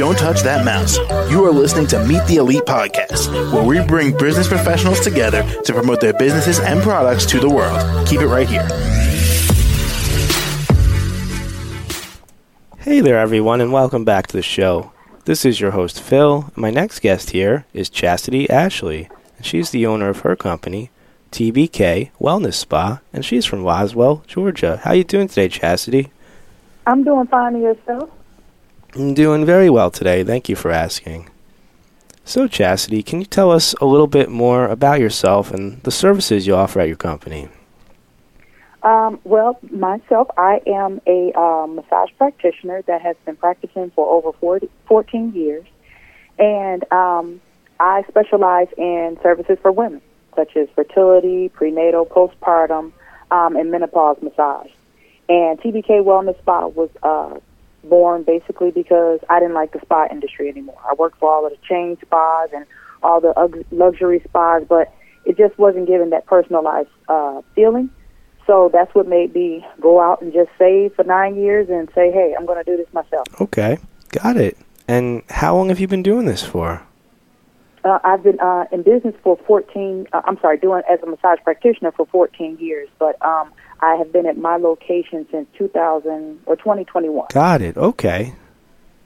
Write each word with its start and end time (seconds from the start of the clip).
Don't 0.00 0.16
touch 0.16 0.40
that 0.44 0.64
mouse. 0.64 0.96
You 1.30 1.44
are 1.44 1.50
listening 1.50 1.86
to 1.88 2.02
Meet 2.06 2.24
the 2.24 2.36
Elite 2.36 2.62
Podcast, 2.62 3.30
where 3.52 3.62
we 3.62 3.86
bring 3.86 4.16
business 4.16 4.48
professionals 4.48 4.98
together 5.00 5.42
to 5.64 5.74
promote 5.74 6.00
their 6.00 6.14
businesses 6.14 6.58
and 6.58 6.80
products 6.80 7.26
to 7.26 7.38
the 7.38 7.50
world. 7.50 8.08
Keep 8.08 8.22
it 8.22 8.26
right 8.28 8.48
here. 8.48 8.62
Hey 12.78 13.02
there, 13.02 13.18
everyone, 13.18 13.60
and 13.60 13.74
welcome 13.74 14.06
back 14.06 14.26
to 14.28 14.38
the 14.38 14.42
show. 14.42 14.90
This 15.26 15.44
is 15.44 15.60
your 15.60 15.72
host, 15.72 16.00
Phil. 16.00 16.50
My 16.56 16.70
next 16.70 17.00
guest 17.00 17.32
here 17.32 17.66
is 17.74 17.90
Chasidy 17.90 18.48
Ashley, 18.48 19.10
and 19.36 19.44
she's 19.44 19.68
the 19.68 19.84
owner 19.84 20.08
of 20.08 20.20
her 20.20 20.34
company, 20.34 20.90
TBK 21.30 22.10
Wellness 22.18 22.54
Spa, 22.54 23.00
and 23.12 23.22
she's 23.22 23.44
from 23.44 23.64
Roswell, 23.64 24.24
Georgia. 24.26 24.80
How 24.82 24.94
you 24.94 25.04
doing 25.04 25.28
today, 25.28 25.50
Chasidy? 25.50 26.08
I'm 26.86 27.04
doing 27.04 27.26
fine 27.26 27.56
and 27.56 27.62
yourself. 27.62 28.08
I'm 28.94 29.14
doing 29.14 29.46
very 29.46 29.70
well 29.70 29.90
today. 29.90 30.24
Thank 30.24 30.48
you 30.48 30.56
for 30.56 30.72
asking. 30.72 31.30
So, 32.24 32.48
Chasidy, 32.48 33.06
can 33.06 33.20
you 33.20 33.26
tell 33.26 33.52
us 33.52 33.72
a 33.74 33.84
little 33.84 34.08
bit 34.08 34.28
more 34.28 34.66
about 34.66 34.98
yourself 34.98 35.52
and 35.52 35.80
the 35.84 35.92
services 35.92 36.46
you 36.46 36.56
offer 36.56 36.80
at 36.80 36.88
your 36.88 36.96
company? 36.96 37.48
Um, 38.82 39.20
well, 39.24 39.58
myself, 39.70 40.28
I 40.36 40.60
am 40.66 41.00
a 41.06 41.32
um, 41.38 41.76
massage 41.76 42.10
practitioner 42.18 42.82
that 42.82 43.00
has 43.02 43.14
been 43.24 43.36
practicing 43.36 43.90
for 43.90 44.08
over 44.08 44.32
40, 44.38 44.68
14 44.86 45.34
years, 45.34 45.66
and 46.38 46.90
um, 46.92 47.40
I 47.78 48.02
specialize 48.08 48.68
in 48.76 49.18
services 49.22 49.58
for 49.62 49.70
women, 49.70 50.00
such 50.34 50.56
as 50.56 50.68
fertility, 50.74 51.48
prenatal, 51.50 52.06
postpartum, 52.06 52.92
um, 53.30 53.56
and 53.56 53.70
menopause 53.70 54.16
massage. 54.20 54.70
And 55.28 55.60
TBK 55.60 56.02
Wellness 56.02 56.38
Spa 56.38 56.66
was 56.66 56.90
uh, 57.02 57.38
born 57.84 58.22
basically 58.22 58.70
because 58.70 59.20
I 59.28 59.40
didn't 59.40 59.54
like 59.54 59.72
the 59.72 59.80
spa 59.80 60.06
industry 60.10 60.48
anymore. 60.48 60.78
I 60.88 60.94
worked 60.94 61.18
for 61.18 61.32
all 61.32 61.46
of 61.46 61.52
the 61.52 61.58
chain 61.66 61.96
spas 62.02 62.50
and 62.54 62.66
all 63.02 63.20
the 63.20 63.64
luxury 63.70 64.20
spas, 64.28 64.62
but 64.68 64.92
it 65.24 65.36
just 65.36 65.58
wasn't 65.58 65.86
giving 65.86 66.10
that 66.10 66.26
personalized 66.26 66.88
uh, 67.08 67.42
feeling. 67.54 67.90
So 68.46 68.70
that's 68.72 68.94
what 68.94 69.06
made 69.06 69.34
me 69.34 69.64
go 69.80 70.00
out 70.00 70.22
and 70.22 70.32
just 70.32 70.50
save 70.58 70.94
for 70.94 71.04
nine 71.04 71.36
years 71.36 71.68
and 71.68 71.88
say, 71.94 72.10
hey, 72.10 72.34
I'm 72.36 72.46
going 72.46 72.62
to 72.62 72.68
do 72.68 72.76
this 72.76 72.92
myself. 72.92 73.28
Okay, 73.40 73.78
got 74.08 74.36
it. 74.36 74.56
And 74.88 75.22
how 75.30 75.54
long 75.54 75.68
have 75.68 75.78
you 75.78 75.86
been 75.86 76.02
doing 76.02 76.26
this 76.26 76.42
for? 76.42 76.82
Uh, 77.82 77.98
I've 78.04 78.22
been 78.22 78.38
uh, 78.40 78.66
in 78.72 78.82
business 78.82 79.14
for 79.22 79.38
14. 79.46 80.06
Uh, 80.12 80.22
I'm 80.24 80.38
sorry, 80.40 80.58
doing 80.58 80.82
as 80.88 81.00
a 81.02 81.06
massage 81.06 81.38
practitioner 81.42 81.92
for 81.92 82.06
14 82.06 82.58
years, 82.58 82.88
but 82.98 83.20
um, 83.24 83.52
I 83.80 83.94
have 83.94 84.12
been 84.12 84.26
at 84.26 84.36
my 84.36 84.56
location 84.56 85.26
since 85.30 85.48
2000 85.56 86.40
or 86.46 86.56
2021. 86.56 87.28
Got 87.32 87.62
it. 87.62 87.76
Okay. 87.76 88.34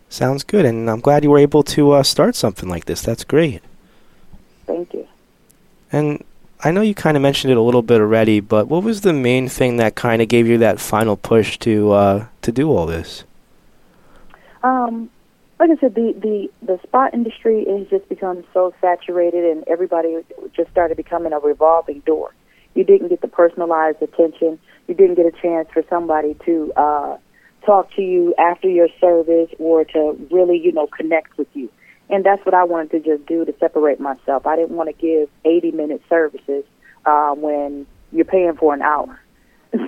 Sounds 0.08 0.42
good. 0.42 0.64
And 0.64 0.90
I'm 0.90 1.00
glad 1.00 1.22
you 1.22 1.30
were 1.30 1.38
able 1.38 1.62
to 1.64 1.92
uh, 1.92 2.02
start 2.02 2.34
something 2.34 2.68
like 2.68 2.86
this. 2.86 3.02
That's 3.02 3.24
great. 3.24 3.62
Thank 4.66 4.92
you. 4.94 5.06
And 5.92 6.24
I 6.64 6.70
know 6.70 6.80
you 6.80 6.94
kind 6.94 7.16
of 7.16 7.22
mentioned 7.22 7.52
it 7.52 7.56
a 7.56 7.62
little 7.62 7.82
bit 7.82 8.00
already, 8.00 8.40
but 8.40 8.68
what 8.68 8.82
was 8.82 9.02
the 9.02 9.12
main 9.12 9.48
thing 9.48 9.76
that 9.76 9.94
kind 9.94 10.20
of 10.22 10.28
gave 10.28 10.48
you 10.48 10.58
that 10.58 10.80
final 10.80 11.16
push 11.16 11.58
to 11.58 11.92
uh, 11.92 12.26
to 12.42 12.50
do 12.50 12.70
all 12.70 12.86
this? 12.86 13.24
Um, 14.62 15.10
like 15.66 15.78
I 15.78 15.80
said, 15.80 15.94
the, 15.94 16.14
the, 16.20 16.66
the 16.66 16.78
spa 16.82 17.08
industry 17.12 17.64
has 17.66 17.88
just 17.88 18.06
become 18.08 18.44
so 18.52 18.74
saturated, 18.82 19.44
and 19.44 19.64
everybody 19.66 20.16
just 20.54 20.70
started 20.70 20.96
becoming 20.96 21.32
a 21.32 21.38
revolving 21.38 22.00
door. 22.00 22.34
You 22.74 22.84
didn't 22.84 23.08
get 23.08 23.22
the 23.22 23.28
personalized 23.28 24.02
attention. 24.02 24.58
You 24.88 24.94
didn't 24.94 25.14
get 25.14 25.24
a 25.26 25.32
chance 25.32 25.68
for 25.72 25.82
somebody 25.88 26.36
to 26.44 26.72
uh, 26.76 27.16
talk 27.64 27.90
to 27.94 28.02
you 28.02 28.34
after 28.38 28.68
your 28.68 28.88
service 29.00 29.48
or 29.58 29.84
to 29.86 30.28
really, 30.30 30.58
you 30.58 30.72
know, 30.72 30.86
connect 30.86 31.38
with 31.38 31.48
you. 31.54 31.70
And 32.10 32.24
that's 32.24 32.44
what 32.44 32.54
I 32.54 32.64
wanted 32.64 32.90
to 32.90 33.16
just 33.16 33.26
do 33.26 33.46
to 33.46 33.54
separate 33.58 34.00
myself. 34.00 34.46
I 34.46 34.56
didn't 34.56 34.76
want 34.76 34.90
to 34.90 35.00
give 35.00 35.30
80 35.46 35.70
minute 35.70 36.02
services 36.10 36.64
uh, 37.06 37.30
when 37.34 37.86
you're 38.12 38.26
paying 38.26 38.56
for 38.56 38.74
an 38.74 38.82
hour. 38.82 39.18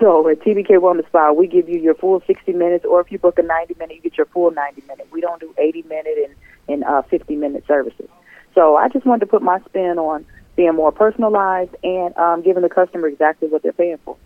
So 0.00 0.28
at 0.28 0.40
TBK 0.40 0.70
Wellness 0.80 1.06
Spa, 1.06 1.32
we 1.32 1.46
give 1.46 1.68
you 1.68 1.78
your 1.78 1.94
full 1.94 2.20
60 2.26 2.52
minutes, 2.52 2.84
or 2.84 3.00
if 3.00 3.12
you 3.12 3.18
book 3.18 3.38
a 3.38 3.42
90 3.42 3.76
minute, 3.78 3.96
you 3.96 4.02
get 4.02 4.16
your 4.16 4.26
full 4.26 4.50
90 4.50 4.82
minute. 4.88 5.06
We 5.12 5.20
don't 5.20 5.40
do 5.40 5.54
80 5.56 5.82
minute 5.82 6.18
and, 6.18 6.34
and 6.68 6.84
uh, 6.84 7.02
50 7.02 7.36
minute 7.36 7.64
services. 7.68 8.08
So 8.54 8.76
I 8.76 8.88
just 8.88 9.06
wanted 9.06 9.20
to 9.20 9.26
put 9.26 9.42
my 9.42 9.60
spin 9.60 9.98
on 9.98 10.26
being 10.56 10.74
more 10.74 10.90
personalized 10.90 11.76
and 11.84 12.16
um, 12.16 12.42
giving 12.42 12.62
the 12.62 12.68
customer 12.68 13.06
exactly 13.06 13.48
what 13.48 13.62
they're 13.62 13.72
paying 13.72 13.98
for. 13.98 14.16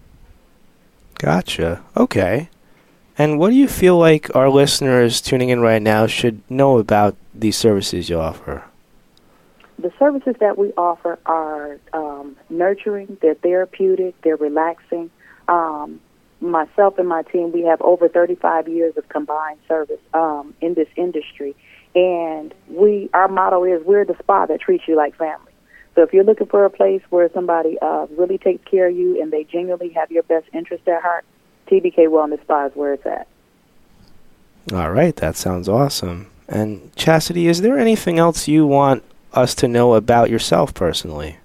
Gotcha. 1.19 1.82
Okay. 1.97 2.49
And 3.19 3.38
what 3.38 3.50
do 3.50 3.56
you 3.56 3.69
feel 3.69 3.99
like 3.99 4.34
our 4.34 4.49
listeners 4.49 5.20
tuning 5.20 5.50
in 5.50 5.60
right 5.60 5.82
now 5.82 6.06
should 6.06 6.41
know 6.50 6.78
about 6.78 7.16
these 7.34 7.59
services 7.59 8.09
you 8.09 8.19
offer? 8.19 8.65
The 9.78 9.93
services 9.99 10.37
that 10.41 10.56
we 10.56 10.72
offer 10.72 11.19
are 11.26 11.78
um, 11.93 12.37
nurturing, 12.49 13.19
they're 13.20 13.34
therapeutic, 13.34 14.15
they're 14.22 14.37
relaxing. 14.37 15.10
Um, 15.50 16.00
myself 16.41 16.99
and 16.99 17.09
my 17.09 17.22
team, 17.22 17.53
we 17.53 17.62
have 17.62 17.81
over 17.83 18.09
35 18.09 18.69
years 18.69 18.97
of 18.97 19.09
combined 19.09 19.59
service 19.69 20.00
um, 20.15 20.55
in 20.61 20.75
this 20.75 20.88
industry. 20.97 21.55
And 21.94 22.55
we, 22.69 23.11
our 23.12 23.28
motto 23.28 23.65
is 23.65 23.84
we're 23.84 24.05
the 24.05 24.16
spa 24.19 24.47
that 24.47 24.61
treats 24.61 24.84
you 24.87 24.97
like 24.97 25.16
family. 25.16 25.53
So 25.94 26.03
if 26.03 26.12
you're 26.12 26.25
looking 26.25 26.47
for 26.47 26.65
a 26.65 26.71
place 26.71 27.03
where 27.11 27.28
somebody 27.34 27.77
uh, 27.83 28.06
really 28.16 28.38
takes 28.38 28.65
care 28.65 28.88
of 28.88 28.97
you 28.97 29.21
and 29.21 29.33
they 29.33 29.44
genuinely 29.44 29.91
have 29.91 30.11
your 30.11 30.22
best 30.22 30.47
interest 30.53 30.87
at 30.88 31.03
heart, 31.03 31.25
TBK 31.67 32.06
Wellness 32.06 32.41
Spa 32.43 32.67
is 32.67 32.72
where 32.75 32.94
it's 32.94 33.06
at. 33.06 33.27
All 34.72 34.93
right, 34.93 35.17
that 35.17 35.37
sounds 35.37 35.69
awesome. 35.69 36.31
And 36.49 36.94
Chasidy, 36.94 37.44
is 37.44 37.62
there 37.62 37.78
anything 37.78 38.19
else 38.19 38.47
you 38.47 38.67
want 38.67 39.03
us 39.32 39.55
to 39.56 39.69
know 39.69 39.94
about 39.94 40.31
yourself 40.31 40.75
personally? 40.75 41.38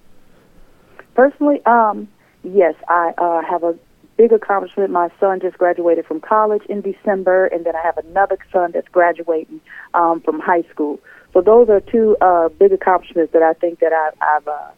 Personally, 1.14 1.64
um, 1.64 2.08
yes, 2.42 2.74
I 2.88 3.12
uh, 3.18 3.42
have 3.42 3.64
a 3.64 3.76
big 4.16 4.32
accomplishment. 4.32 4.90
My 4.90 5.10
son 5.20 5.40
just 5.40 5.58
graduated 5.58 6.06
from 6.06 6.20
college 6.20 6.62
in 6.68 6.80
December, 6.80 7.46
and 7.46 7.64
then 7.64 7.76
I 7.76 7.82
have 7.82 7.98
another 7.98 8.38
son 8.52 8.72
that's 8.72 8.88
graduating 8.88 9.60
um, 9.94 10.20
from 10.20 10.40
high 10.40 10.62
school. 10.70 11.00
So 11.32 11.40
those 11.40 11.68
are 11.68 11.80
two 11.80 12.16
uh, 12.20 12.48
big 12.48 12.72
accomplishments 12.72 13.32
that 13.32 13.42
I 13.42 13.52
think 13.52 13.80
that 13.80 13.92
I've, 13.92 14.14
I've 14.20 14.48
uh, 14.48 14.70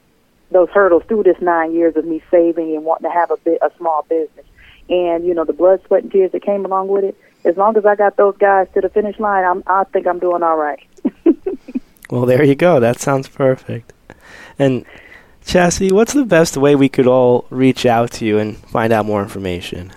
those 0.50 0.68
hurdles 0.70 1.02
through 1.08 1.24
this 1.24 1.36
nine 1.40 1.72
years 1.74 1.96
of 1.96 2.04
me 2.04 2.22
saving 2.30 2.74
and 2.74 2.84
wanting 2.84 3.08
to 3.08 3.14
have 3.14 3.30
a 3.30 3.36
bit 3.36 3.58
a 3.62 3.70
small 3.76 4.04
business. 4.08 4.46
And 4.88 5.26
you 5.26 5.34
know 5.34 5.44
the 5.44 5.52
blood, 5.52 5.82
sweat, 5.86 6.02
and 6.02 6.10
tears 6.10 6.32
that 6.32 6.42
came 6.42 6.64
along 6.64 6.88
with 6.88 7.04
it. 7.04 7.16
As 7.44 7.56
long 7.56 7.76
as 7.76 7.86
I 7.86 7.94
got 7.94 8.16
those 8.16 8.36
guys 8.38 8.66
to 8.74 8.80
the 8.80 8.88
finish 8.88 9.18
line, 9.18 9.44
I'm, 9.44 9.62
I 9.66 9.84
think 9.84 10.06
I'm 10.06 10.18
doing 10.18 10.42
all 10.42 10.56
right. 10.56 10.84
well, 12.10 12.26
there 12.26 12.42
you 12.42 12.54
go. 12.54 12.80
That 12.80 12.98
sounds 12.98 13.28
perfect. 13.28 13.92
And 14.58 14.84
Chasidy, 15.48 15.90
what's 15.90 16.12
the 16.12 16.26
best 16.26 16.58
way 16.58 16.76
we 16.76 16.90
could 16.90 17.06
all 17.06 17.46
reach 17.48 17.86
out 17.86 18.10
to 18.10 18.26
you 18.26 18.38
and 18.38 18.58
find 18.58 18.92
out 18.92 19.06
more 19.06 19.22
information? 19.22 19.90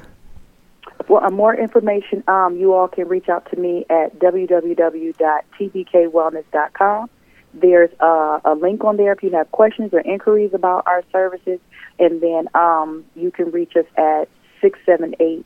For 1.08 1.22
uh, 1.22 1.30
more 1.30 1.54
information, 1.54 2.24
um, 2.30 2.56
you 2.56 2.74
all 2.74 2.88
can 2.88 3.10
reach 3.10 3.28
out 3.28 3.52
to 3.52 3.58
me 3.58 3.86
at 3.90 4.18
www.tbkwellness.com. 4.18 7.10
There's 7.54 7.90
uh, 8.00 8.40
a 8.46 8.56
link 8.56 8.86
on 8.86 8.96
there 8.96 9.12
if 9.12 9.22
you 9.22 9.30
have 9.32 9.52
questions 9.52 9.94
or 9.94 10.00
inquiries 10.00 10.54
about 10.54 10.88
our 10.88 11.04
services, 11.12 11.60
and 12.00 12.22
then 12.22 12.48
um, 12.56 13.04
you 13.18 13.30
can 13.30 13.52
reach 13.52 13.76
us 13.76 13.84
at 13.98 14.30
678 14.62 15.46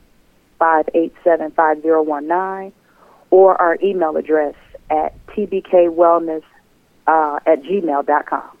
587 0.60 1.50
5019 1.50 2.72
or 3.32 3.60
our 3.60 3.76
email 3.82 4.16
address 4.16 4.54
at 4.88 5.14
tbkwellness 5.26 6.44
uh, 7.08 7.40
at 7.44 7.64
gmail.com. 7.64 8.55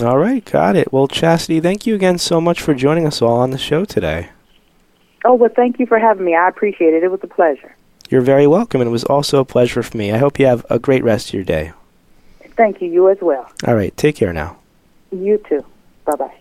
All 0.00 0.18
right, 0.18 0.44
got 0.44 0.74
it. 0.74 0.92
Well, 0.92 1.06
Chasidy, 1.06 1.62
thank 1.62 1.86
you 1.86 1.94
again 1.94 2.18
so 2.18 2.40
much 2.40 2.60
for 2.62 2.74
joining 2.74 3.06
us 3.06 3.20
all 3.20 3.38
on 3.38 3.50
the 3.50 3.58
show 3.58 3.84
today. 3.84 4.30
Oh, 5.24 5.34
well, 5.34 5.50
thank 5.54 5.78
you 5.78 5.86
for 5.86 5.98
having 5.98 6.24
me. 6.24 6.34
I 6.34 6.48
appreciate 6.48 6.94
it. 6.94 7.02
It 7.02 7.10
was 7.10 7.20
a 7.22 7.26
pleasure. 7.28 7.76
You're 8.08 8.22
very 8.22 8.46
welcome, 8.46 8.80
and 8.80 8.88
it 8.88 8.92
was 8.92 9.04
also 9.04 9.40
a 9.40 9.44
pleasure 9.44 9.82
for 9.82 9.96
me. 9.96 10.10
I 10.10 10.18
hope 10.18 10.38
you 10.38 10.46
have 10.46 10.66
a 10.70 10.78
great 10.78 11.04
rest 11.04 11.28
of 11.28 11.34
your 11.34 11.44
day. 11.44 11.72
Thank 12.56 12.80
you. 12.80 12.88
You 12.90 13.08
as 13.10 13.18
well. 13.20 13.50
All 13.66 13.74
right, 13.74 13.96
take 13.96 14.16
care 14.16 14.32
now. 14.32 14.58
You 15.10 15.38
too. 15.48 15.64
Bye 16.04 16.16
bye. 16.16 16.34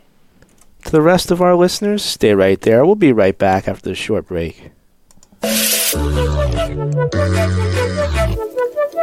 To 0.85 0.91
the 0.91 1.01
rest 1.01 1.29
of 1.29 1.41
our 1.41 1.55
listeners, 1.55 2.03
stay 2.03 2.33
right 2.33 2.59
there. 2.59 2.85
We'll 2.85 2.95
be 2.95 3.13
right 3.13 3.37
back 3.37 3.67
after 3.67 3.89
this 3.89 3.97
short 3.97 4.27
break. 4.27 4.71